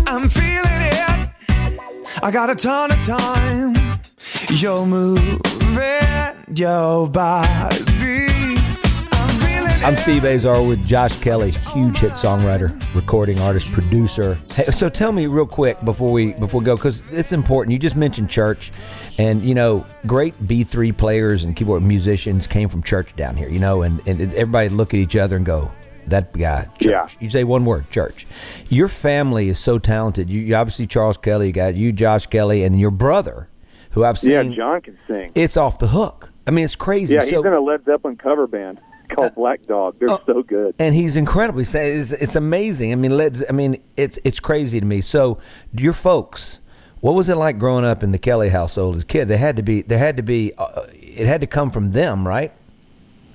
[0.05, 1.31] I'm feeling it.
[2.21, 3.99] I got a ton of time.
[4.51, 5.41] You're moving
[6.53, 7.49] your body.
[9.11, 14.37] I'm feeling I'm Steve Azar with Josh Kelley, huge hit songwriter, recording artist, producer.
[14.51, 17.73] Hey, so tell me real quick before we before we go because it's important.
[17.73, 18.71] You just mentioned church,
[19.17, 23.49] and you know, great B3 players and keyboard musicians came from church down here.
[23.49, 25.71] You know, and and everybody look at each other and go,
[26.07, 26.91] that guy, church.
[26.91, 27.07] Yeah.
[27.19, 28.27] You say one word, church.
[28.69, 30.29] Your family is so talented.
[30.29, 33.49] You, you obviously Charles Kelley, you got you, Josh Kelley, and your brother,
[33.91, 34.31] who I've seen.
[34.31, 35.31] Yeah, John can sing.
[35.35, 36.29] It's off the hook.
[36.47, 37.13] I mean, it's crazy.
[37.13, 38.79] Yeah, he's So- in a Led Zeppelin cover band
[39.15, 39.95] called Black Dog.
[39.99, 40.73] They're oh, so good.
[40.79, 42.91] and he's incredibly sa- it's, it's amazing.
[42.91, 43.43] I mean, let's.
[43.47, 45.01] I mean, it's it's crazy to me.
[45.01, 45.37] So,
[45.73, 46.59] your folks,
[47.01, 49.27] what was it like growing up in the Kelley household as a kid?
[49.27, 49.81] They had to be.
[49.81, 50.53] There had to be.
[50.57, 52.53] Uh, it had to come from them, right?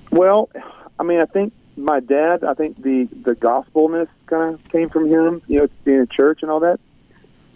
[0.09, 0.49] Well,
[0.97, 2.43] I mean, I think my dad.
[2.43, 5.41] I think the the gospelness kind of came from him.
[5.47, 6.79] You know, being in church and all that.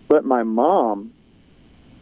[0.09, 1.13] But my mom,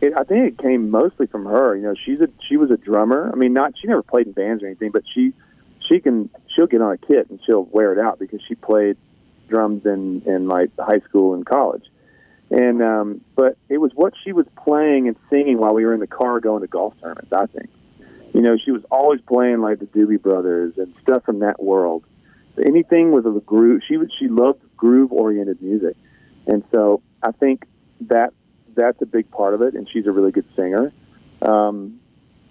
[0.02, 1.76] it, I think it came mostly from her.
[1.76, 3.30] You know, she's a she was a drummer.
[3.32, 5.34] I mean, not she never played in bands or anything, but she
[5.88, 8.98] she can she'll get on a kit and she'll wear it out because she played
[9.48, 11.84] drums in in like high school and college.
[12.52, 16.00] And um, but it was what she was playing and singing while we were in
[16.00, 17.32] the car going to golf tournaments.
[17.32, 17.70] I think.
[18.34, 22.04] You know, she was always playing like the Doobie Brothers and stuff from that world.
[22.64, 25.96] Anything with a groove, she was she loved groove oriented music,
[26.46, 27.66] and so I think
[28.02, 28.34] that
[28.76, 29.76] that's a big part of it.
[29.76, 30.92] And she's a really good singer.
[31.42, 32.00] Um,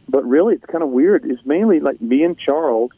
[0.08, 1.24] but really, it's kind of weird.
[1.24, 2.92] It's mainly like me and Charles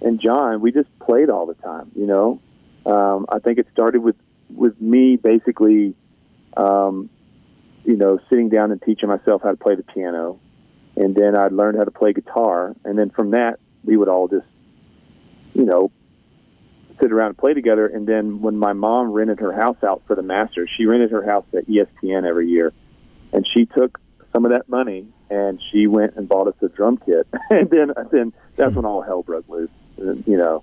[0.00, 0.60] and John.
[0.60, 1.90] We just played all the time.
[1.94, 2.40] You know,
[2.86, 4.16] um, I think it started with
[4.48, 5.94] with me basically,
[6.56, 7.10] um,
[7.84, 10.38] you know, sitting down and teaching myself how to play the piano.
[10.94, 14.28] And then I'd learned how to play guitar, and then from that we would all
[14.28, 14.46] just,
[15.54, 15.90] you know,
[17.00, 17.86] sit around and play together.
[17.86, 21.24] And then when my mom rented her house out for the Masters, she rented her
[21.24, 22.72] house at E ESPN every year,
[23.32, 23.98] and she took
[24.32, 27.92] some of that money and she went and bought us a drum kit, and then
[28.10, 30.62] then that's when all hell broke loose, you know,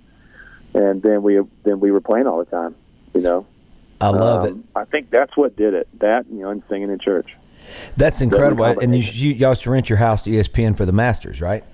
[0.74, 2.74] and then we then we were playing all the time,
[3.14, 3.46] you know.
[4.00, 4.52] I love it.
[4.52, 5.88] Um, I think that's what did it.
[6.00, 7.28] That you know, and singing in church.
[7.96, 8.64] That's incredible.
[8.64, 11.64] And you, you y'all to rent your house to ESPN for the Masters, right?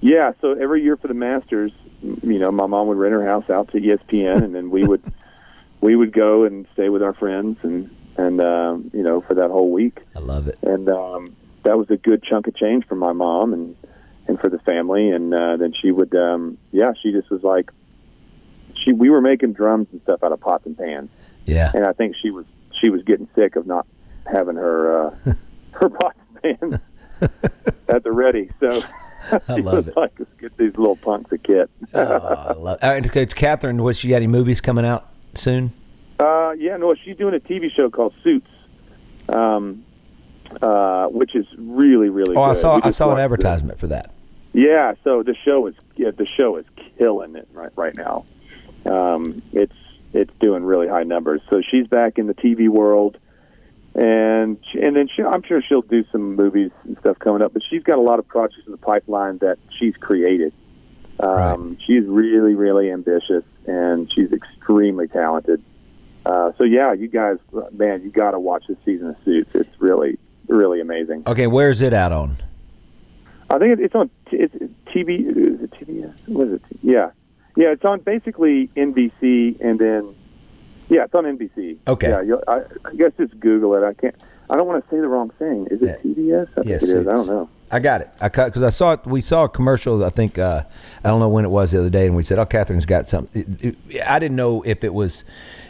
[0.00, 1.72] Yeah, so every year for the Masters,
[2.02, 5.02] you know, my mom would rent her house out to ESPN, and then we would
[5.80, 9.50] we would go and stay with our friends, and and um, you know, for that
[9.50, 10.58] whole week, I love it.
[10.62, 13.76] and um, that was a good chunk of change for my mom and
[14.26, 17.70] and for the family, and uh, then she would, um, yeah, she just was like,
[18.74, 21.10] she we were making drums and stuff out of pots and pans,
[21.46, 21.70] Yeah.
[21.74, 22.46] and I think she was
[22.80, 23.86] she was getting sick of not
[24.30, 25.16] having her uh,
[25.72, 26.78] her pots and pans
[27.88, 28.82] at the ready, so.
[29.32, 29.96] I she love was it.
[29.96, 31.70] like, let's get these little punks a kit.
[31.94, 32.78] Oh, I love.
[32.82, 35.72] And, okay, Katherine, was she got any movies coming out soon?
[36.20, 38.50] Uh, yeah, no, she's doing a TV show called Suits,
[39.30, 39.82] um,
[40.60, 42.36] uh, which is really, really.
[42.36, 43.22] Oh, I saw I saw an watched it.
[43.24, 44.10] advertisement for that.
[44.52, 46.66] Yeah, so the show is yeah, the show is
[46.98, 48.26] killing it right right now.
[48.84, 49.72] Um, it's
[50.14, 51.42] it's doing really high numbers.
[51.50, 53.18] So she's back in the TV world,
[53.94, 57.52] and she, and then she, I'm sure she'll do some movies and stuff coming up.
[57.52, 60.52] But she's got a lot of projects in the pipeline that she's created.
[61.20, 65.62] Um, She's really really ambitious, and she's extremely talented.
[66.26, 67.38] Uh, so yeah, you guys,
[67.72, 69.54] man, you got to watch this season of Suits.
[69.54, 71.22] It's really really amazing.
[71.26, 72.36] Okay, where's it out on?
[73.50, 74.54] I think it's on t- it's
[74.86, 75.20] TV.
[75.20, 76.14] Is it TBS?
[76.26, 76.62] What is it?
[76.82, 77.10] Yeah,
[77.56, 77.68] yeah.
[77.72, 80.14] It's on basically NBC, and then
[80.88, 81.78] yeah, it's on NBC.
[81.86, 82.08] Okay.
[82.10, 83.84] Yeah, you'll, I, I guess just Google it.
[83.84, 84.14] I can't.
[84.50, 85.66] I don't want to say the wrong thing.
[85.70, 86.12] Is it Yeah.
[86.12, 86.48] TBS?
[86.50, 87.08] I think Yes, it is.
[87.08, 87.48] I don't know.
[87.70, 88.10] I got it.
[88.20, 89.06] I cut because I saw it.
[89.06, 90.04] We saw a commercial.
[90.04, 90.62] I think uh,
[91.02, 93.08] I don't know when it was the other day, and we said, "Oh, Katherine's got
[93.08, 93.74] something."
[94.06, 95.24] I didn't know if it was,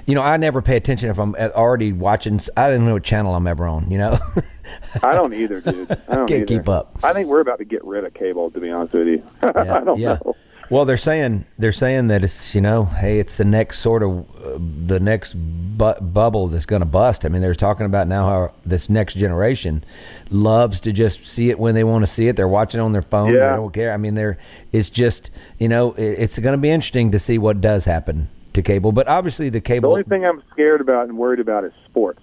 [0.04, 2.40] you know, I never pay attention if I'm already watching.
[2.56, 3.90] I didn't know what channel I'm ever on.
[3.90, 4.18] You know,
[5.02, 5.90] I don't either, dude.
[5.92, 6.46] I don't Can't either.
[6.46, 6.98] keep up.
[7.04, 8.50] I think we're about to get rid of cable.
[8.50, 10.18] To be honest with you, I don't yeah.
[10.24, 10.36] know.
[10.70, 14.20] Well, they're saying they're saying that it's you know, hey, it's the next sort of
[14.42, 17.24] uh, the next bu- bubble that's going to bust.
[17.24, 19.84] I mean, they're talking about now how this next generation
[20.30, 22.36] loves to just see it when they want to see it.
[22.36, 23.32] They're watching on their phones.
[23.34, 23.92] They don't care.
[23.92, 24.38] I mean, they're
[24.72, 28.28] it's just you know, it, it's going to be interesting to see what does happen
[28.54, 28.92] to cable.
[28.92, 29.90] But obviously, the cable.
[29.90, 32.20] The only thing I'm scared about and worried about is sports.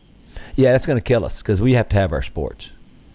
[0.56, 2.70] yeah, that's going to kill us because we have to have our sports.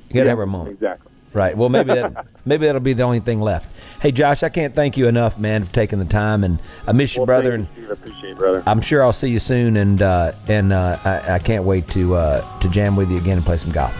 [0.08, 0.74] You got to Yeah, have our moment.
[0.74, 1.10] Exactly.
[1.36, 1.54] Right.
[1.54, 3.68] Well, maybe that maybe that'll be the only thing left.
[4.00, 7.14] Hey, Josh, I can't thank you enough, man, for taking the time, and I miss
[7.14, 7.90] you, brother, and thank you, Steve.
[7.90, 8.62] I appreciate it, brother.
[8.66, 12.14] I'm sure I'll see you soon, and uh, and uh, I, I can't wait to
[12.14, 13.92] uh, to jam with you again and play some golf.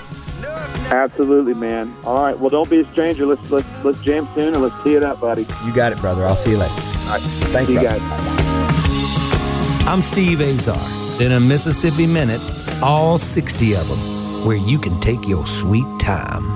[0.91, 1.95] Absolutely, man.
[2.05, 2.39] All right.
[2.39, 3.27] Well, don't be a stranger.
[3.27, 5.47] Let's let's let's jam soon and let's tee it up, buddy.
[5.67, 6.25] You got it, brother.
[6.25, 6.73] I'll see you later.
[6.73, 7.21] All right.
[7.21, 7.99] Thank See you, you brother.
[7.99, 9.87] guys.
[9.87, 10.81] I'm Steve Azar.
[11.21, 12.41] In a Mississippi Minute,
[12.83, 16.56] all 60 of them, where you can take your sweet time.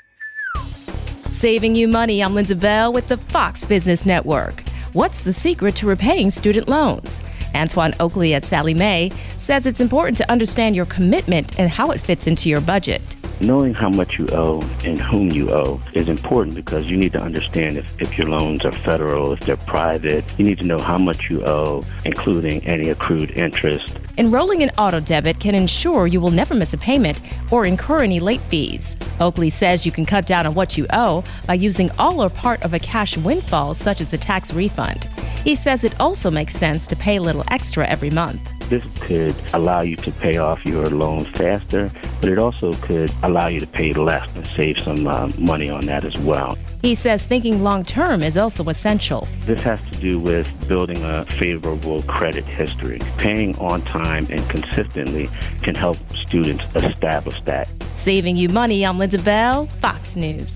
[1.31, 2.21] Saving you money.
[2.21, 4.59] I'm Linda Bell with the Fox Business Network.
[4.91, 7.21] What's the secret to repaying student loans?
[7.55, 12.01] Antoine Oakley at Sallie Mae says it's important to understand your commitment and how it
[12.01, 13.15] fits into your budget.
[13.41, 17.19] Knowing how much you owe and whom you owe is important because you need to
[17.19, 20.23] understand if, if your loans are federal, if they're private.
[20.37, 23.97] You need to know how much you owe, including any accrued interest.
[24.19, 27.19] Enrolling in auto debit can ensure you will never miss a payment
[27.49, 28.95] or incur any late fees.
[29.19, 32.61] Oakley says you can cut down on what you owe by using all or part
[32.61, 35.07] of a cash windfall, such as a tax refund.
[35.43, 38.47] He says it also makes sense to pay a little extra every month.
[38.69, 43.47] This could allow you to pay off your loans faster, but it also could allow
[43.47, 46.57] you to pay less and save some uh, money on that as well.
[46.83, 49.27] He says thinking long term is also essential.
[49.41, 52.99] This has to do with building a favorable credit history.
[53.17, 55.27] Paying on time and consistently
[55.63, 57.67] can help students establish that.
[57.95, 60.55] Saving you money, I'm Linda Bell, Fox News.